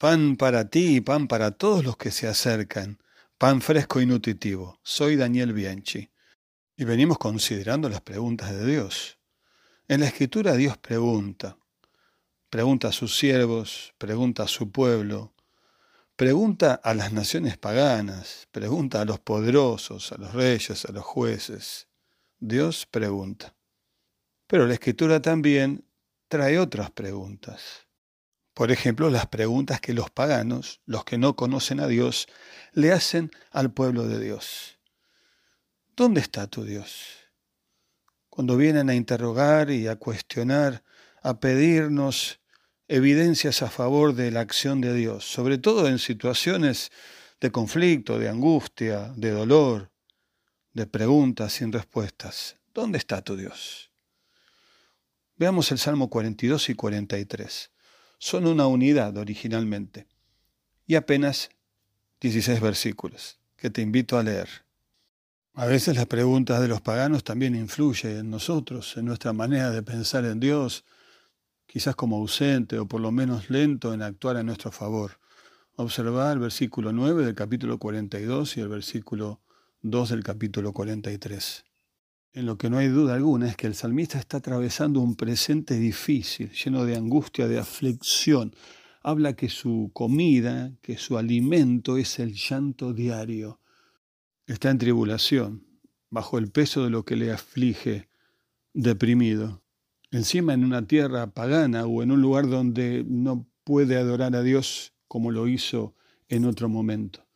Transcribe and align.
Pan 0.00 0.38
para 0.38 0.70
ti 0.70 0.96
y 0.96 1.00
pan 1.02 1.28
para 1.28 1.50
todos 1.50 1.84
los 1.84 1.98
que 1.98 2.10
se 2.10 2.26
acercan. 2.26 3.02
Pan 3.36 3.60
fresco 3.60 4.00
y 4.00 4.06
nutritivo. 4.06 4.80
Soy 4.82 5.14
Daniel 5.14 5.52
Bianchi. 5.52 6.08
Y 6.74 6.84
venimos 6.84 7.18
considerando 7.18 7.86
las 7.90 8.00
preguntas 8.00 8.50
de 8.50 8.64
Dios. 8.64 9.18
En 9.88 10.00
la 10.00 10.06
escritura 10.06 10.54
Dios 10.54 10.78
pregunta. 10.78 11.58
Pregunta 12.48 12.88
a 12.88 12.92
sus 12.92 13.18
siervos, 13.18 13.92
pregunta 13.98 14.44
a 14.44 14.48
su 14.48 14.72
pueblo, 14.72 15.34
pregunta 16.16 16.80
a 16.82 16.94
las 16.94 17.12
naciones 17.12 17.58
paganas, 17.58 18.48
pregunta 18.52 19.02
a 19.02 19.04
los 19.04 19.20
poderosos, 19.20 20.12
a 20.12 20.16
los 20.16 20.32
reyes, 20.32 20.82
a 20.86 20.92
los 20.92 21.04
jueces. 21.04 21.88
Dios 22.38 22.86
pregunta. 22.86 23.54
Pero 24.46 24.66
la 24.66 24.72
escritura 24.72 25.20
también 25.20 25.84
trae 26.28 26.58
otras 26.58 26.90
preguntas. 26.90 27.89
Por 28.60 28.70
ejemplo, 28.70 29.08
las 29.08 29.26
preguntas 29.26 29.80
que 29.80 29.94
los 29.94 30.10
paganos, 30.10 30.82
los 30.84 31.06
que 31.06 31.16
no 31.16 31.34
conocen 31.34 31.80
a 31.80 31.86
Dios, 31.86 32.28
le 32.74 32.92
hacen 32.92 33.30
al 33.50 33.72
pueblo 33.72 34.06
de 34.06 34.20
Dios. 34.20 34.78
¿Dónde 35.96 36.20
está 36.20 36.46
tu 36.46 36.64
Dios? 36.64 37.06
Cuando 38.28 38.58
vienen 38.58 38.90
a 38.90 38.94
interrogar 38.94 39.70
y 39.70 39.88
a 39.88 39.96
cuestionar, 39.96 40.84
a 41.22 41.40
pedirnos 41.40 42.40
evidencias 42.86 43.62
a 43.62 43.70
favor 43.70 44.14
de 44.14 44.30
la 44.30 44.40
acción 44.40 44.82
de 44.82 44.92
Dios, 44.92 45.24
sobre 45.24 45.56
todo 45.56 45.88
en 45.88 45.98
situaciones 45.98 46.92
de 47.40 47.50
conflicto, 47.50 48.18
de 48.18 48.28
angustia, 48.28 49.10
de 49.16 49.30
dolor, 49.30 49.90
de 50.74 50.86
preguntas 50.86 51.54
sin 51.54 51.72
respuestas. 51.72 52.58
¿Dónde 52.74 52.98
está 52.98 53.22
tu 53.22 53.36
Dios? 53.36 53.90
Veamos 55.36 55.72
el 55.72 55.78
Salmo 55.78 56.10
42 56.10 56.68
y 56.68 56.74
43 56.74 57.70
son 58.20 58.46
una 58.46 58.66
unidad 58.66 59.16
originalmente 59.16 60.06
y 60.86 60.94
apenas 60.94 61.48
16 62.20 62.60
versículos 62.60 63.40
que 63.56 63.70
te 63.70 63.80
invito 63.80 64.18
a 64.18 64.22
leer. 64.22 64.48
A 65.54 65.64
veces 65.64 65.96
las 65.96 66.04
preguntas 66.04 66.60
de 66.60 66.68
los 66.68 66.82
paganos 66.82 67.24
también 67.24 67.56
influyen 67.56 68.18
en 68.18 68.30
nosotros, 68.30 68.98
en 68.98 69.06
nuestra 69.06 69.32
manera 69.32 69.70
de 69.70 69.82
pensar 69.82 70.26
en 70.26 70.38
Dios, 70.38 70.84
quizás 71.66 71.96
como 71.96 72.16
ausente 72.16 72.78
o 72.78 72.86
por 72.86 73.00
lo 73.00 73.10
menos 73.10 73.48
lento 73.48 73.94
en 73.94 74.02
actuar 74.02 74.36
a 74.36 74.42
nuestro 74.42 74.70
favor. 74.70 75.18
Observar 75.76 76.34
el 76.34 76.40
versículo 76.40 76.92
9 76.92 77.24
del 77.24 77.34
capítulo 77.34 77.78
42 77.78 78.58
y 78.58 78.60
el 78.60 78.68
versículo 78.68 79.40
2 79.80 80.10
del 80.10 80.22
capítulo 80.22 80.74
43. 80.74 81.64
En 82.32 82.46
lo 82.46 82.56
que 82.58 82.70
no 82.70 82.78
hay 82.78 82.86
duda 82.86 83.14
alguna 83.14 83.48
es 83.48 83.56
que 83.56 83.66
el 83.66 83.74
salmista 83.74 84.18
está 84.18 84.36
atravesando 84.36 85.00
un 85.00 85.16
presente 85.16 85.74
difícil, 85.74 86.52
lleno 86.52 86.84
de 86.84 86.96
angustia, 86.96 87.48
de 87.48 87.58
aflicción. 87.58 88.54
Habla 89.02 89.34
que 89.34 89.48
su 89.48 89.90
comida, 89.92 90.72
que 90.80 90.96
su 90.96 91.18
alimento 91.18 91.96
es 91.96 92.20
el 92.20 92.34
llanto 92.34 92.92
diario. 92.92 93.58
Está 94.46 94.70
en 94.70 94.78
tribulación, 94.78 95.66
bajo 96.08 96.38
el 96.38 96.52
peso 96.52 96.84
de 96.84 96.90
lo 96.90 97.04
que 97.04 97.16
le 97.16 97.32
aflige, 97.32 98.08
deprimido. 98.74 99.64
Encima 100.12 100.54
en 100.54 100.64
una 100.64 100.86
tierra 100.86 101.32
pagana 101.32 101.86
o 101.86 102.00
en 102.00 102.12
un 102.12 102.20
lugar 102.20 102.48
donde 102.48 103.04
no 103.08 103.48
puede 103.64 103.96
adorar 103.96 104.36
a 104.36 104.42
Dios 104.42 104.94
como 105.08 105.32
lo 105.32 105.48
hizo 105.48 105.96
en 106.28 106.44
otro 106.44 106.68
momento. 106.68 107.26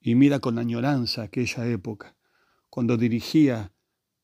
Y 0.00 0.14
mira 0.14 0.38
con 0.38 0.58
añoranza 0.60 1.22
aquella 1.22 1.66
época, 1.66 2.16
cuando 2.70 2.96
dirigía 2.96 3.72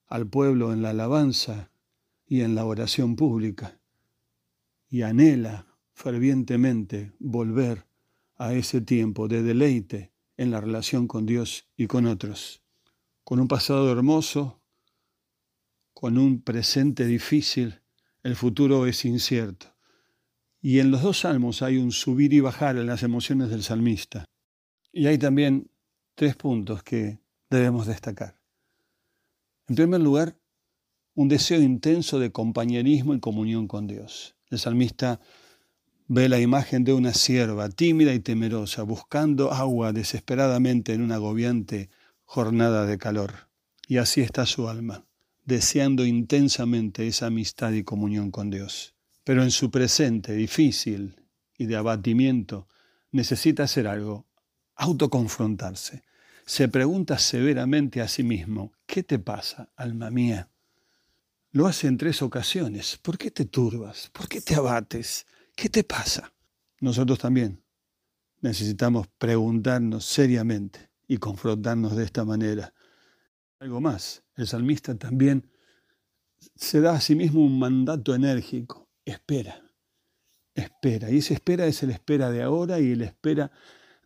al 0.09 0.27
pueblo 0.27 0.73
en 0.73 0.83
la 0.83 0.91
alabanza 0.91 1.71
y 2.27 2.41
en 2.41 2.55
la 2.55 2.65
oración 2.65 3.17
pública, 3.17 3.79
y 4.89 5.03
anhela 5.03 5.67
fervientemente 5.93 7.13
volver 7.19 7.87
a 8.37 8.55
ese 8.55 8.81
tiempo 8.81 9.29
de 9.29 9.43
deleite 9.43 10.13
en 10.37 10.51
la 10.51 10.61
relación 10.61 11.09
con 11.09 11.27
Dios 11.27 11.69
y 11.77 11.87
con 11.87 12.07
otros, 12.07 12.63
con 13.25 13.41
un 13.41 13.49
pasado 13.49 13.91
hermoso, 13.91 14.61
con 15.93 16.17
un 16.17 16.41
presente 16.41 17.07
difícil, 17.07 17.81
el 18.23 18.37
futuro 18.37 18.87
es 18.87 19.05
incierto. 19.05 19.75
Y 20.61 20.79
en 20.79 20.91
los 20.91 21.03
dos 21.03 21.21
salmos 21.21 21.63
hay 21.63 21.79
un 21.79 21.93
subir 21.93 22.33
y 22.33 22.41
bajar 22.41 22.77
en 22.77 22.87
las 22.87 23.03
emociones 23.03 23.51
del 23.51 23.63
salmista. 23.63 24.25
Y 24.93 25.07
hay 25.07 25.19
también 25.19 25.71
tres 26.15 26.37
puntos 26.37 26.83
que 26.83 27.19
debemos 27.51 27.87
destacar. 27.87 28.38
En 29.69 29.75
primer 29.75 30.01
lugar, 30.01 30.39
un 31.15 31.29
deseo 31.29 31.61
intenso 31.61 32.19
de 32.19 32.33
compañerismo 32.33 33.13
y 33.13 33.21
comunión 33.21 33.69
con 33.69 33.87
Dios. 33.87 34.35
El 34.49 34.59
salmista 34.59 35.21
ve 36.07 36.31
la 36.31 36.41
imagen 36.41 36.85
de 36.85 36.95
una 36.95 37.13
sierva 37.13 37.69
tímida 37.69 38.15
y 38.15 38.21
temerosa, 38.21 38.83
buscando 38.83 39.53
agua 39.53 39.93
desesperadamente 39.93 40.95
en 40.95 41.03
una 41.03 41.17
agobiante 41.17 41.91
jornada 42.25 42.87
de 42.87 42.97
calor. 42.97 43.49
Y 43.87 43.99
así 43.99 44.23
está 44.23 44.47
su 44.47 44.69
alma, 44.69 45.05
deseando 45.45 46.07
intensamente 46.07 47.07
esa 47.07 47.27
amistad 47.27 47.73
y 47.73 47.85
comunión 47.85 48.31
con 48.31 48.49
Dios. 48.49 48.95
Pero 49.23 49.43
en 49.43 49.51
su 49.51 49.71
presente 49.71 50.33
difícil 50.33 51.17
y 51.59 51.67
de 51.67 51.77
abatimiento 51.77 52.69
necesita 53.13 53.65
hacer 53.65 53.87
algo, 53.87 54.27
autoconfrontarse, 54.77 56.05
se 56.49 56.67
pregunta 56.67 57.19
severamente 57.19 58.01
a 58.01 58.09
sí 58.09 58.23
mismo, 58.23 58.73
¿qué 58.87 59.03
te 59.03 59.19
pasa, 59.19 59.71
alma 59.77 60.11
mía? 60.11 60.49
Lo 61.51 61.67
hace 61.67 61.89
en 61.89 61.99
tres 61.99 62.23
ocasiones. 62.23 62.97
¿Por 63.03 63.19
qué 63.19 63.31
te 63.31 63.45
turbas? 63.45 64.09
¿Por 64.15 64.29
qué 64.29 64.41
te 64.41 64.55
abates? 64.55 65.27
¿Qué 65.55 65.69
te 65.69 65.85
pasa? 65.85 66.33
Nosotros 66.81 67.19
también 67.19 67.63
necesitamos 68.41 69.09
preguntarnos 69.19 70.07
seriamente 70.07 70.89
y 71.07 71.19
confrontarnos 71.19 71.95
de 71.95 72.05
esta 72.05 72.25
manera. 72.25 72.73
Algo 73.61 73.83
más, 73.83 74.23
el 74.35 74.47
salmista 74.47 74.95
también 74.95 75.51
se 76.55 76.81
da 76.81 76.95
a 76.95 77.01
sí 77.03 77.15
mismo 77.15 77.45
un 77.45 77.59
mandato 77.59 78.15
enérgico. 78.15 78.89
Espera, 79.05 79.63
espera. 80.55 81.11
Y 81.11 81.19
esa 81.19 81.35
espera 81.35 81.67
es 81.67 81.83
el 81.83 81.91
espera 81.91 82.31
de 82.31 82.43
ahora 82.43 82.81
y 82.81 82.93
el 82.93 83.03
espera 83.03 83.53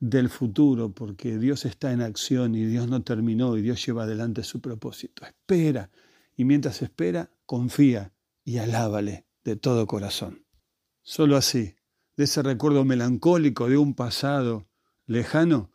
del 0.02 0.30
futuro, 0.30 0.90
porque 0.90 1.38
Dios 1.38 1.64
está 1.64 1.92
en 1.92 2.00
acción 2.00 2.56
y 2.56 2.64
Dios 2.64 2.88
no 2.88 3.02
terminó 3.02 3.56
y 3.56 3.62
Dios 3.62 3.86
lleva 3.86 4.02
adelante 4.02 4.42
su 4.42 4.60
propósito. 4.60 5.24
Espera, 5.24 5.90
y 6.36 6.44
mientras 6.44 6.82
espera, 6.82 7.30
confía 7.46 8.12
y 8.44 8.58
alábale 8.58 9.26
de 9.44 9.54
todo 9.54 9.86
corazón. 9.86 10.44
Solo 11.02 11.36
así, 11.36 11.76
de 12.16 12.24
ese 12.24 12.42
recuerdo 12.42 12.84
melancólico 12.84 13.68
de 13.68 13.76
un 13.76 13.94
pasado 13.94 14.66
lejano, 15.06 15.70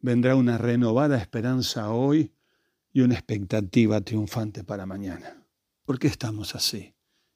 vendrá 0.00 0.34
una 0.34 0.56
renovada 0.56 1.18
esperanza 1.18 1.90
hoy 1.90 2.32
y 2.94 3.02
una 3.02 3.16
expectativa 3.16 4.00
triunfante 4.00 4.64
para 4.64 4.86
mañana. 4.86 5.44
¿Por 5.84 5.98
qué 5.98 6.06
estamos 6.06 6.54
así? 6.54 6.94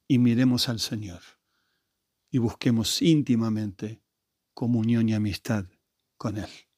Y 0.09 0.19
miremos 0.19 0.70
al 0.70 0.81
Señor 0.81 1.20
y 2.31 2.38
busquemos 2.38 3.03
íntimamente 3.03 4.00
comunión 4.54 5.10
y 5.10 5.12
amistad 5.12 5.66
con 6.22 6.38
Él. 6.38 6.71